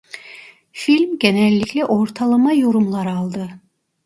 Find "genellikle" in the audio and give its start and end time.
1.19-1.85